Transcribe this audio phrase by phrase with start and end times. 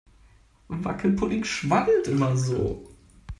[0.69, 2.87] Wackelpudding schwabbelt immer so.